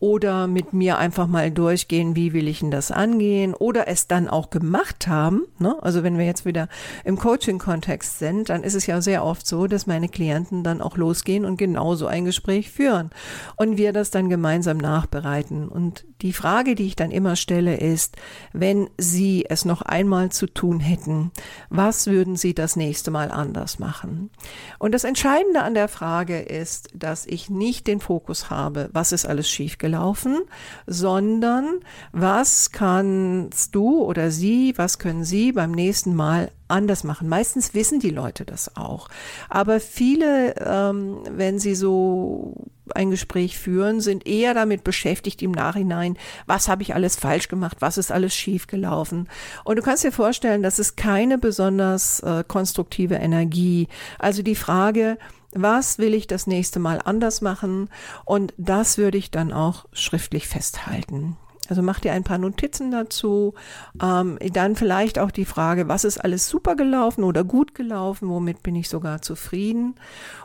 oder 0.00 0.46
mit 0.46 0.72
mir 0.72 0.98
einfach 0.98 1.26
mal 1.26 1.50
durchgehen, 1.50 2.14
wie 2.14 2.32
will 2.32 2.46
ich 2.46 2.60
denn 2.60 2.70
das 2.70 2.92
angehen 2.92 3.52
oder 3.52 3.88
es 3.88 4.06
dann 4.06 4.28
auch 4.28 4.50
gemacht 4.50 5.08
haben. 5.08 5.42
Ne? 5.58 5.76
Also 5.80 6.04
wenn 6.04 6.18
wir 6.18 6.24
jetzt 6.24 6.44
wieder 6.44 6.68
im 7.04 7.18
Coaching-Kontext 7.18 8.20
sind, 8.20 8.48
dann 8.48 8.62
ist 8.62 8.74
es 8.74 8.86
ja 8.86 9.00
sehr 9.00 9.24
oft 9.24 9.46
so, 9.46 9.66
dass 9.66 9.88
meine 9.88 10.08
Klienten 10.08 10.62
dann 10.62 10.80
auch 10.80 10.96
losgehen 10.96 11.44
und 11.44 11.56
genauso 11.56 12.06
ein 12.06 12.24
Gespräch 12.24 12.70
führen 12.70 13.10
und 13.56 13.76
wir 13.76 13.92
das 13.92 14.10
dann 14.10 14.28
gemeinsam 14.28 14.76
nachbereiten. 14.76 15.68
Und 15.68 16.04
die 16.22 16.32
Frage, 16.32 16.76
die 16.76 16.86
ich 16.86 16.96
dann 16.96 17.10
immer 17.10 17.34
stelle, 17.34 17.76
ist, 17.76 18.16
wenn 18.52 18.88
Sie 18.98 19.46
es 19.48 19.64
noch 19.64 19.82
einmal 19.82 20.30
zu 20.30 20.46
tun 20.46 20.78
hätten, 20.78 21.32
was 21.70 22.06
würden 22.06 22.36
Sie 22.36 22.54
das 22.54 22.76
nächste 22.76 23.10
Mal 23.10 23.32
anders 23.32 23.80
machen? 23.80 24.30
Und 24.78 24.92
das 24.92 25.04
Entscheidende 25.04 25.62
an 25.62 25.74
der 25.74 25.88
Frage 25.88 26.38
ist, 26.38 26.90
dass 26.94 27.26
ich 27.26 27.50
nicht 27.50 27.88
den 27.88 28.00
Fokus 28.00 28.48
habe, 28.50 28.90
was 28.92 29.10
ist 29.10 29.26
alles 29.26 29.48
schiefgelaufen 29.48 29.87
gelaufen, 29.88 30.42
sondern 30.86 31.80
was 32.12 32.72
kannst 32.72 33.74
du 33.74 34.02
oder 34.02 34.30
sie, 34.30 34.74
was 34.76 34.98
können 34.98 35.24
sie 35.24 35.52
beim 35.52 35.72
nächsten 35.72 36.14
Mal 36.14 36.50
anders 36.68 37.04
machen. 37.04 37.28
Meistens 37.28 37.72
wissen 37.72 37.98
die 37.98 38.10
Leute 38.10 38.44
das 38.44 38.76
auch. 38.76 39.08
Aber 39.48 39.80
viele, 39.80 40.54
ähm, 40.58 41.20
wenn 41.30 41.58
sie 41.58 41.74
so 41.74 42.52
ein 42.96 43.10
Gespräch 43.10 43.58
führen, 43.58 44.00
sind 44.00 44.26
eher 44.26 44.54
damit 44.54 44.84
beschäftigt 44.84 45.42
im 45.42 45.52
Nachhinein, 45.52 46.16
was 46.46 46.68
habe 46.68 46.82
ich 46.82 46.94
alles 46.94 47.16
falsch 47.16 47.48
gemacht, 47.48 47.78
was 47.80 47.98
ist 47.98 48.12
alles 48.12 48.34
schief 48.34 48.66
gelaufen. 48.66 49.28
Und 49.64 49.76
du 49.76 49.82
kannst 49.82 50.04
dir 50.04 50.12
vorstellen, 50.12 50.62
das 50.62 50.78
ist 50.78 50.96
keine 50.96 51.38
besonders 51.38 52.20
äh, 52.20 52.44
konstruktive 52.46 53.16
Energie. 53.16 53.88
Also 54.18 54.42
die 54.42 54.54
Frage, 54.54 55.18
was 55.52 55.98
will 55.98 56.14
ich 56.14 56.26
das 56.26 56.46
nächste 56.46 56.78
Mal 56.78 57.00
anders 57.04 57.40
machen? 57.40 57.88
Und 58.24 58.52
das 58.56 58.98
würde 58.98 59.18
ich 59.18 59.30
dann 59.30 59.52
auch 59.52 59.86
schriftlich 59.92 60.46
festhalten. 60.46 61.36
Also 61.68 61.82
mach 61.82 62.00
dir 62.00 62.12
ein 62.12 62.24
paar 62.24 62.38
Notizen 62.38 62.90
dazu. 62.90 63.54
Ähm, 64.02 64.38
dann 64.52 64.74
vielleicht 64.74 65.18
auch 65.18 65.30
die 65.30 65.44
Frage, 65.44 65.88
was 65.88 66.04
ist 66.04 66.18
alles 66.18 66.48
super 66.48 66.76
gelaufen 66.76 67.24
oder 67.24 67.44
gut 67.44 67.74
gelaufen? 67.74 68.28
Womit 68.28 68.62
bin 68.62 68.74
ich 68.74 68.88
sogar 68.88 69.22
zufrieden? 69.22 69.94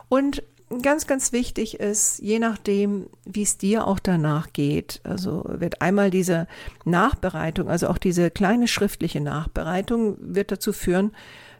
Und 0.08 0.42
ganz, 0.82 1.06
ganz 1.06 1.32
wichtig 1.32 1.80
ist, 1.80 2.18
je 2.20 2.38
nachdem, 2.38 3.06
wie 3.24 3.42
es 3.42 3.58
dir 3.58 3.86
auch 3.86 3.98
danach 3.98 4.52
geht, 4.52 5.00
also 5.04 5.44
wird 5.46 5.80
einmal 5.82 6.10
diese 6.10 6.46
Nachbereitung, 6.84 7.68
also 7.68 7.88
auch 7.88 7.98
diese 7.98 8.30
kleine 8.30 8.68
schriftliche 8.68 9.20
Nachbereitung, 9.20 10.16
wird 10.20 10.52
dazu 10.52 10.72
führen, 10.72 11.12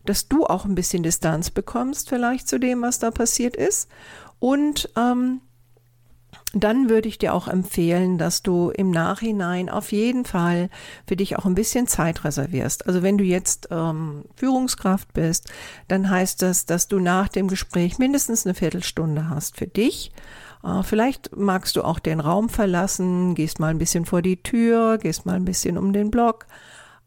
dass 0.05 0.29
du 0.29 0.47
auch 0.47 0.65
ein 0.65 0.75
bisschen 0.75 1.03
Distanz 1.03 1.51
bekommst 1.51 2.09
vielleicht 2.09 2.49
zu 2.49 2.59
dem, 2.59 2.83
was 2.83 2.99
da 2.99 3.11
passiert 3.11 3.57
ist. 3.57 3.89
Und 4.39 4.91
ähm, 4.97 5.41
dann 6.63 6.89
würde 6.89 7.09
ich 7.09 7.19
dir 7.19 7.35
auch 7.35 7.49
empfehlen, 7.49 8.19
dass 8.19 8.43
du 8.43 8.71
im 8.71 8.91
Nachhinein 8.91 9.69
auf 9.69 9.91
jeden 9.91 10.25
Fall 10.25 10.71
für 11.07 11.17
dich 11.17 11.37
auch 11.37 11.47
ein 11.47 11.55
bisschen 11.55 11.87
Zeit 11.87 12.25
reservierst. 12.25 12.87
Also 12.87 13.03
wenn 13.03 13.19
du 13.19 13.25
jetzt 13.25 13.69
ähm, 13.71 14.25
Führungskraft 14.37 15.13
bist, 15.13 15.51
dann 15.89 16.09
heißt 16.09 16.43
das, 16.43 16.67
dass 16.67 16.87
du 16.87 16.99
nach 17.01 17.29
dem 17.29 17.49
Gespräch 17.49 17.99
mindestens 17.99 18.47
eine 18.47 18.55
Viertelstunde 18.55 19.29
hast 19.29 19.57
für 19.57 19.67
dich. 19.67 20.13
Äh, 20.63 20.83
vielleicht 20.83 21.37
magst 21.37 21.77
du 21.77 21.83
auch 21.83 21.99
den 21.99 22.21
Raum 22.21 22.49
verlassen, 22.49 23.35
gehst 23.35 23.59
mal 23.59 23.69
ein 23.69 23.79
bisschen 23.79 24.07
vor 24.07 24.23
die 24.23 24.43
Tür, 24.43 24.99
gehst 24.99 25.27
mal 25.27 25.35
ein 25.35 25.45
bisschen 25.45 25.77
um 25.79 25.93
den 25.93 26.11
Block 26.11 26.47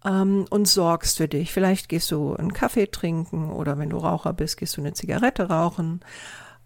ähm, 0.05 0.45
und 0.49 0.67
sorgst 0.67 1.17
für 1.17 1.27
dich. 1.27 1.51
Vielleicht 1.51 1.89
gehst 1.89 2.11
du 2.11 2.35
einen 2.35 2.53
Kaffee 2.53 2.87
trinken 2.87 3.51
oder 3.51 3.77
wenn 3.77 3.89
du 3.89 3.97
Raucher 3.97 4.33
bist, 4.33 4.57
gehst 4.57 4.77
du 4.77 4.81
eine 4.81 4.93
Zigarette 4.93 5.49
rauchen. 5.49 6.01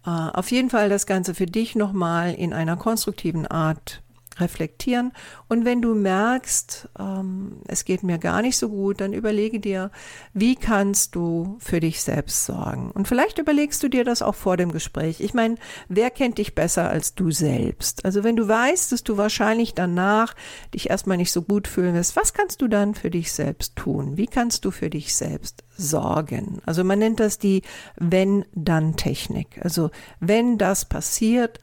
Äh, 0.04 0.10
auf 0.10 0.50
jeden 0.50 0.70
Fall 0.70 0.88
das 0.88 1.06
Ganze 1.06 1.34
für 1.34 1.46
dich 1.46 1.74
nochmal 1.74 2.34
in 2.34 2.52
einer 2.52 2.76
konstruktiven 2.76 3.46
Art 3.46 4.02
reflektieren. 4.40 5.12
Und 5.48 5.64
wenn 5.64 5.82
du 5.82 5.94
merkst, 5.94 6.88
ähm, 6.98 7.58
es 7.66 7.84
geht 7.84 8.02
mir 8.02 8.18
gar 8.18 8.42
nicht 8.42 8.56
so 8.56 8.68
gut, 8.68 9.00
dann 9.00 9.12
überlege 9.12 9.60
dir, 9.60 9.90
wie 10.32 10.56
kannst 10.56 11.14
du 11.14 11.56
für 11.60 11.80
dich 11.80 12.02
selbst 12.02 12.46
sorgen? 12.46 12.90
Und 12.90 13.08
vielleicht 13.08 13.38
überlegst 13.38 13.82
du 13.82 13.88
dir 13.88 14.04
das 14.04 14.22
auch 14.22 14.34
vor 14.34 14.56
dem 14.56 14.72
Gespräch. 14.72 15.20
Ich 15.20 15.34
meine, 15.34 15.56
wer 15.88 16.10
kennt 16.10 16.38
dich 16.38 16.54
besser 16.54 16.88
als 16.88 17.14
du 17.14 17.30
selbst? 17.30 18.04
Also 18.04 18.24
wenn 18.24 18.36
du 18.36 18.48
weißt, 18.48 18.92
dass 18.92 19.04
du 19.04 19.16
wahrscheinlich 19.16 19.74
danach 19.74 20.34
dich 20.74 20.90
erstmal 20.90 21.16
nicht 21.16 21.32
so 21.32 21.42
gut 21.42 21.68
fühlen 21.68 21.94
wirst, 21.94 22.16
was 22.16 22.32
kannst 22.32 22.62
du 22.62 22.68
dann 22.68 22.94
für 22.94 23.10
dich 23.10 23.32
selbst 23.32 23.76
tun? 23.76 24.16
Wie 24.16 24.26
kannst 24.26 24.64
du 24.64 24.70
für 24.70 24.90
dich 24.90 25.14
selbst 25.14 25.64
sorgen? 25.76 26.60
Also 26.64 26.84
man 26.84 26.98
nennt 26.98 27.20
das 27.20 27.38
die 27.38 27.62
Wenn-Dann-Technik. 27.96 29.60
Also 29.62 29.90
wenn 30.20 30.58
das 30.58 30.84
passiert, 30.84 31.60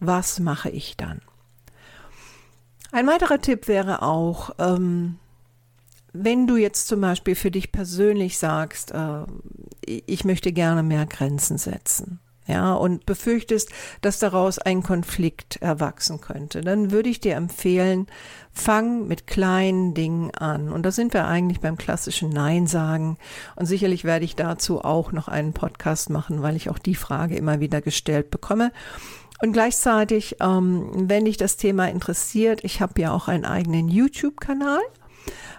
was 0.00 0.40
mache 0.40 0.70
ich 0.70 0.96
dann? 0.96 1.20
Ein 2.92 3.06
weiterer 3.06 3.40
Tipp 3.40 3.68
wäre 3.68 4.02
auch, 4.02 4.50
ähm, 4.58 5.16
wenn 6.12 6.46
du 6.46 6.56
jetzt 6.56 6.88
zum 6.88 7.00
Beispiel 7.00 7.34
für 7.34 7.50
dich 7.50 7.72
persönlich 7.72 8.38
sagst, 8.38 8.92
äh, 8.92 9.24
ich 9.86 10.24
möchte 10.26 10.52
gerne 10.52 10.82
mehr 10.82 11.06
Grenzen 11.06 11.56
setzen, 11.56 12.20
ja, 12.46 12.74
und 12.74 13.06
befürchtest, 13.06 13.70
dass 14.02 14.18
daraus 14.18 14.58
ein 14.58 14.82
Konflikt 14.82 15.56
erwachsen 15.62 16.20
könnte, 16.20 16.60
dann 16.60 16.90
würde 16.90 17.08
ich 17.08 17.18
dir 17.18 17.34
empfehlen, 17.34 18.08
fang 18.52 19.08
mit 19.08 19.26
kleinen 19.26 19.94
Dingen 19.94 20.30
an. 20.32 20.70
Und 20.70 20.84
da 20.84 20.90
sind 20.90 21.14
wir 21.14 21.26
eigentlich 21.26 21.60
beim 21.60 21.78
klassischen 21.78 22.28
Nein 22.28 22.66
sagen. 22.66 23.16
Und 23.56 23.64
sicherlich 23.64 24.04
werde 24.04 24.26
ich 24.26 24.36
dazu 24.36 24.84
auch 24.84 25.12
noch 25.12 25.28
einen 25.28 25.54
Podcast 25.54 26.10
machen, 26.10 26.42
weil 26.42 26.56
ich 26.56 26.68
auch 26.68 26.78
die 26.78 26.96
Frage 26.96 27.36
immer 27.36 27.60
wieder 27.60 27.80
gestellt 27.80 28.30
bekomme. 28.30 28.70
Und 29.42 29.52
gleichzeitig, 29.52 30.36
ähm, 30.40 30.88
wenn 30.94 31.24
dich 31.24 31.36
das 31.36 31.56
Thema 31.56 31.88
interessiert, 31.88 32.62
ich 32.62 32.80
habe 32.80 33.00
ja 33.00 33.12
auch 33.12 33.26
einen 33.26 33.44
eigenen 33.44 33.88
YouTube-Kanal. 33.88 34.80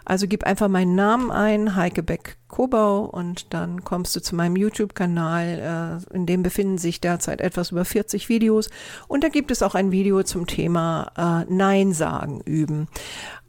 Also 0.06 0.26
gib 0.26 0.46
einfach 0.46 0.70
meinen 0.70 0.96
Namen 0.96 1.32
ein, 1.32 1.76
Heike 1.76 2.02
Beck 2.02 2.38
Kobau, 2.48 3.02
und 3.02 3.54
dann 3.54 3.84
kommst 3.84 4.16
du 4.16 4.22
zu 4.22 4.36
meinem 4.36 4.56
YouTube-Kanal. 4.56 6.00
Äh, 6.12 6.16
in 6.16 6.26
dem 6.26 6.44
befinden 6.44 6.78
sich 6.78 7.02
derzeit 7.02 7.42
etwas 7.42 7.72
über 7.72 7.84
40 7.84 8.30
Videos. 8.30 8.70
Und 9.10 9.26
da 9.26 9.28
gibt 9.28 9.52
es 9.52 9.62
auch 9.62 9.76
ein 9.76 9.92
Video 9.92 10.24
zum 10.24 10.48
Thema 10.48 11.12
äh, 11.18 11.54
Nein 11.54 11.92
sagen 11.92 12.40
üben. 12.40 12.88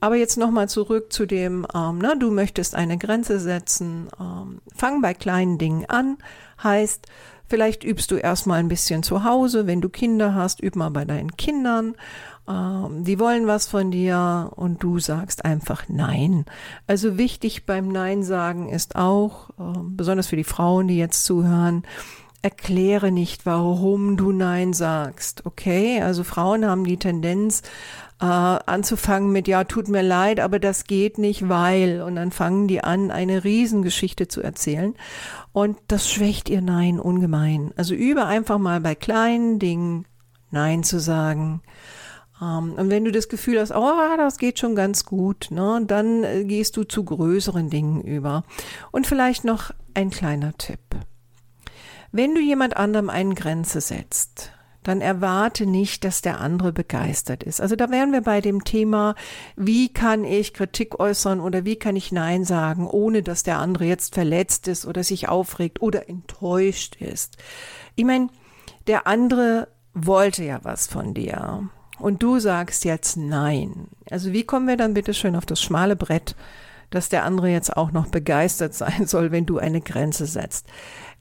Aber 0.01 0.17
jetzt 0.17 0.37
nochmal 0.37 0.69
zurück 0.69 1.13
zu 1.13 1.27
dem, 1.27 1.65
ähm, 1.73 1.99
na, 2.03 2.17
du 2.17 2.33
möchtest 2.33 2.75
eine 2.75 2.99
Grenze 2.99 3.39
setzen. 3.39 4.09
Ähm, 4.19 4.61
fang 4.75 5.01
bei 5.01 5.15
kleinen 5.15 5.59
Dingen 5.59 5.85
an. 5.89 6.19
Heißt, 6.61 7.07
Vielleicht 7.49 7.85
übst 7.85 8.11
du 8.11 8.17
erstmal 8.17 8.61
ein 8.61 8.69
bisschen 8.69 9.03
zu 9.03 9.25
Hause. 9.25 9.67
Wenn 9.67 9.81
du 9.81 9.89
Kinder 9.89 10.35
hast, 10.35 10.63
üb 10.63 10.77
mal 10.77 10.91
bei 10.91 11.05
deinen 11.05 11.37
Kindern. 11.37 11.95
Ähm, 12.49 13.05
die 13.05 13.19
wollen 13.19 13.47
was 13.47 13.67
von 13.67 13.91
dir 13.91 14.51
und 14.57 14.83
du 14.83 14.99
sagst 14.99 15.45
einfach 15.45 15.85
Nein. 15.89 16.45
Also 16.87 17.19
wichtig 17.19 17.67
beim 17.67 17.89
Nein 17.89 18.23
sagen 18.23 18.69
ist 18.69 18.97
auch, 18.97 19.51
äh, 19.51 19.79
besonders 19.83 20.27
für 20.27 20.37
die 20.37 20.45
Frauen, 20.45 20.89
die 20.89 20.99
jetzt 20.99 21.25
zuhören, 21.25 21.85
erkläre 22.45 23.11
nicht, 23.11 23.47
warum 23.47 24.19
du 24.19 24.31
Nein 24.31 24.75
sagst. 24.75 25.47
Okay, 25.47 26.03
also 26.03 26.25
Frauen 26.25 26.67
haben 26.67 26.85
die 26.85 26.99
Tendenz, 26.99 27.63
äh, 28.21 28.27
anzufangen 28.27 29.33
mit, 29.33 29.49
ja, 29.49 29.65
tut 29.65 29.89
mir 29.89 30.03
leid, 30.03 30.41
aber 30.41 30.59
das 30.59 30.85
geht 30.85 31.17
nicht, 31.17 31.49
weil. 31.49 32.03
Und 32.03 32.17
dann 32.17 32.33
fangen 32.33 32.69
die 32.69 32.85
an, 32.85 33.11
eine 33.11 33.45
Riesengeschichte 33.45 34.29
zu 34.29 34.43
erzählen. 34.43 34.95
Und 35.53 35.79
das 35.89 36.11
schwächt 36.11 36.51
ihr 36.51 36.61
Nein 36.61 37.01
ungemein. 37.01 37.73
Also 37.77 37.95
übe 37.95 38.27
einfach 38.27 38.59
mal 38.59 38.81
bei 38.83 38.95
kleinen 38.95 39.59
Dingen 39.59 40.05
Nein 40.51 40.85
zu 40.85 41.01
sagen. 41.01 41.63
Ähm, 42.43 42.75
und 42.77 42.91
wenn 42.91 43.07
du 43.07 43.11
das 43.11 43.31
Gefühl 43.31 43.59
hast, 43.59 43.75
oh, 43.75 44.17
das 44.19 44.37
geht 44.37 44.59
schon 44.59 44.77
ganz 44.77 45.07
gut, 45.07 45.49
ne, 45.51 45.83
dann 45.87 46.25
äh, 46.25 46.45
gehst 46.45 46.77
du 46.77 46.85
zu 46.85 47.05
größeren 47.05 47.71
Dingen 47.71 48.03
über. 48.03 48.45
Und 48.93 49.07
vielleicht 49.07 49.45
noch 49.45 49.71
ein 49.95 50.11
kleiner 50.11 50.53
Tipp. 50.59 50.81
Wenn 52.17 52.33
du 52.37 52.41
jemand 52.41 52.77
anderem 52.77 53.11
eine 53.11 53.35
Grenze 53.35 53.81
setzt, 53.81 54.53
dann 54.85 55.01
erwarte 55.01 55.67
nicht, 55.67 56.05
dass 56.05 56.23
der 56.23 56.41
andere 56.41 56.73
begeistert 56.73 57.43
ist. 57.43 57.61
Also 57.61 57.75
da 57.75 57.91
wären 57.91 58.13
wir 58.13 58.21
bei 58.21 58.41
dem 58.41 58.63
Thema, 58.63 59.17
wie 59.57 59.93
kann 59.93 60.23
ich 60.23 60.55
Kritik 60.55 61.01
äußern 61.01 61.41
oder 61.41 61.65
wie 61.65 61.75
kann 61.75 61.97
ich 61.97 62.13
Nein 62.13 62.45
sagen, 62.45 62.87
ohne 62.87 63.25
dass 63.25 63.43
der 63.43 63.59
andere 63.59 63.87
jetzt 63.87 64.15
verletzt 64.15 64.69
ist 64.69 64.87
oder 64.87 65.03
sich 65.03 65.29
aufregt 65.29 65.83
oder 65.83 66.09
enttäuscht 66.09 66.95
ist. 67.01 67.37
Ich 67.97 68.05
meine, 68.05 68.29
der 68.87 69.09
andere 69.09 69.67
wollte 69.93 70.45
ja 70.45 70.61
was 70.63 70.87
von 70.87 71.15
dir 71.15 71.69
und 71.99 72.23
du 72.23 72.39
sagst 72.39 72.85
jetzt 72.85 73.17
Nein. 73.17 73.89
Also 74.09 74.33
wie 74.33 74.45
kommen 74.45 74.69
wir 74.69 74.77
dann 74.77 74.95
bitte 74.95 75.15
schön 75.15 75.35
auf 75.35 75.47
das 75.47 75.61
schmale 75.61 75.97
Brett, 75.97 76.37
dass 76.95 77.09
der 77.09 77.25
andere 77.25 77.49
jetzt 77.49 77.77
auch 77.77 77.93
noch 77.93 78.07
begeistert 78.07 78.75
sein 78.75 79.07
soll, 79.07 79.33
wenn 79.33 79.47
du 79.47 79.59
eine 79.59 79.81
Grenze 79.81 80.27
setzt? 80.27 80.67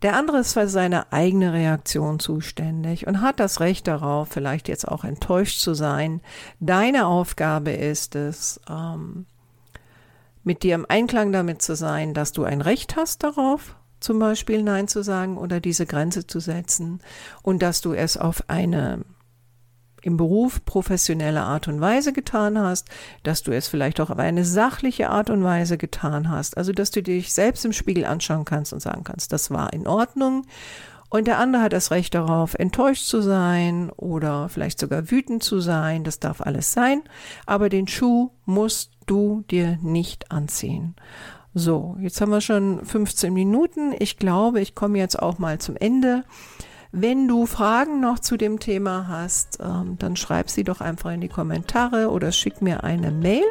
Der 0.01 0.15
andere 0.15 0.39
ist 0.39 0.53
für 0.53 0.67
seine 0.67 1.13
eigene 1.13 1.53
Reaktion 1.53 2.19
zuständig 2.19 3.07
und 3.07 3.21
hat 3.21 3.39
das 3.39 3.61
Recht 3.61 3.87
darauf, 3.87 4.27
vielleicht 4.27 4.67
jetzt 4.67 4.87
auch 4.87 5.05
enttäuscht 5.05 5.59
zu 5.59 5.73
sein. 5.73 6.21
Deine 6.59 7.07
Aufgabe 7.07 7.71
ist 7.71 8.15
es, 8.15 8.59
ähm, 8.69 9.25
mit 10.43 10.63
dir 10.63 10.75
im 10.75 10.85
Einklang 10.89 11.31
damit 11.31 11.61
zu 11.61 11.75
sein, 11.75 12.13
dass 12.13 12.33
du 12.33 12.43
ein 12.43 12.59
Recht 12.59 12.97
hast 12.97 13.23
darauf, 13.23 13.77
zum 13.99 14.19
Beispiel 14.19 14.61
Nein 14.61 14.89
zu 14.89 15.01
sagen 15.01 15.37
oder 15.37 15.61
diese 15.61 15.85
Grenze 15.85 16.27
zu 16.27 16.41
setzen 16.41 16.99
und 17.41 17.61
dass 17.61 17.79
du 17.79 17.93
es 17.93 18.17
auf 18.17 18.49
eine 18.49 19.05
im 20.03 20.17
Beruf 20.17 20.63
professionelle 20.65 21.41
Art 21.41 21.67
und 21.67 21.81
Weise 21.81 22.13
getan 22.13 22.59
hast, 22.59 22.89
dass 23.23 23.41
du 23.43 23.51
es 23.51 23.67
vielleicht 23.67 23.99
auch 23.99 24.09
auf 24.09 24.19
eine 24.19 24.45
sachliche 24.45 25.09
Art 25.09 25.29
und 25.29 25.43
Weise 25.43 25.77
getan 25.77 26.29
hast, 26.29 26.57
also 26.57 26.71
dass 26.71 26.91
du 26.91 27.01
dich 27.01 27.33
selbst 27.33 27.65
im 27.65 27.73
Spiegel 27.73 28.05
anschauen 28.05 28.45
kannst 28.45 28.73
und 28.73 28.81
sagen 28.81 29.03
kannst, 29.03 29.33
das 29.33 29.49
war 29.49 29.73
in 29.73 29.87
Ordnung 29.87 30.45
und 31.13 31.27
der 31.27 31.37
andere 31.37 31.61
hat 31.61 31.73
das 31.73 31.91
Recht 31.91 32.15
darauf, 32.15 32.55
enttäuscht 32.55 33.05
zu 33.05 33.21
sein 33.21 33.91
oder 33.91 34.49
vielleicht 34.49 34.79
sogar 34.79 35.11
wütend 35.11 35.43
zu 35.43 35.59
sein, 35.59 36.03
das 36.03 36.19
darf 36.19 36.41
alles 36.41 36.73
sein, 36.73 37.03
aber 37.45 37.69
den 37.69 37.87
Schuh 37.87 38.31
musst 38.45 38.91
du 39.05 39.43
dir 39.51 39.77
nicht 39.81 40.31
anziehen. 40.31 40.95
So, 41.53 41.97
jetzt 41.99 42.19
haben 42.19 42.31
wir 42.31 42.41
schon 42.41 42.83
15 42.83 43.31
Minuten. 43.31 43.93
Ich 43.99 44.17
glaube, 44.17 44.59
ich 44.59 44.73
komme 44.73 44.97
jetzt 44.97 45.21
auch 45.21 45.37
mal 45.37 45.59
zum 45.59 45.75
Ende. 45.75 46.23
Wenn 46.95 47.27
du 47.27 47.47
Fragen 47.47 48.01
noch 48.01 48.19
zu 48.19 48.37
dem 48.37 48.59
Thema 48.59 49.07
hast, 49.07 49.57
ähm, 49.59 49.95
dann 49.97 50.15
schreib 50.15 50.51
sie 50.51 50.63
doch 50.63 50.79
einfach 50.79 51.09
in 51.09 51.21
die 51.21 51.27
Kommentare 51.27 52.11
oder 52.11 52.31
schick 52.31 52.61
mir 52.61 52.83
eine 52.83 53.09
Mail. 53.09 53.41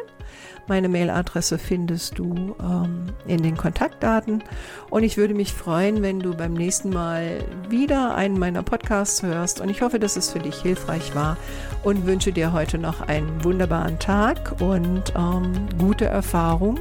Meine 0.69 0.87
Mailadresse 0.87 1.57
findest 1.57 2.17
du 2.17 2.55
ähm, 2.61 3.07
in 3.27 3.43
den 3.43 3.57
Kontaktdaten. 3.57 4.45
Und 4.89 5.03
ich 5.03 5.17
würde 5.17 5.33
mich 5.33 5.51
freuen, 5.51 6.01
wenn 6.01 6.21
du 6.21 6.33
beim 6.33 6.53
nächsten 6.53 6.89
Mal 6.89 7.43
wieder 7.67 8.15
einen 8.15 8.39
meiner 8.39 8.63
Podcasts 8.63 9.21
hörst. 9.23 9.59
Und 9.59 9.67
ich 9.67 9.81
hoffe, 9.81 9.99
dass 9.99 10.15
es 10.15 10.31
für 10.31 10.39
dich 10.39 10.61
hilfreich 10.61 11.13
war 11.13 11.35
und 11.83 12.05
wünsche 12.05 12.31
dir 12.31 12.53
heute 12.53 12.77
noch 12.77 13.01
einen 13.01 13.43
wunderbaren 13.43 13.99
Tag 13.99 14.55
und 14.61 15.11
ähm, 15.17 15.67
gute 15.77 16.05
Erfahrung 16.05 16.79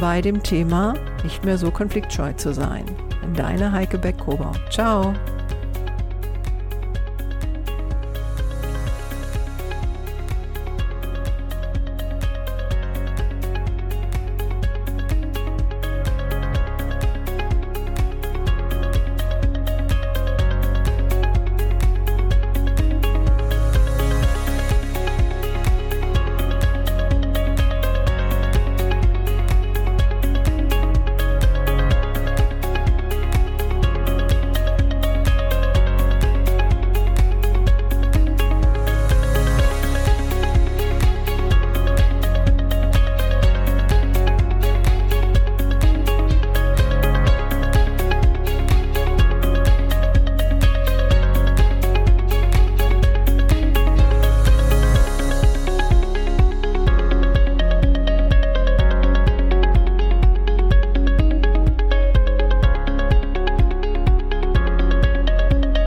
bei 0.00 0.20
dem 0.20 0.42
Thema 0.42 0.94
nicht 1.22 1.44
mehr 1.44 1.58
so 1.58 1.70
konfliktscheu 1.70 2.32
zu 2.32 2.52
sein. 2.52 2.86
Deine 3.36 3.70
Heike 3.70 3.98
Beck-Kober. 3.98 4.50
Ciao. 4.68 5.14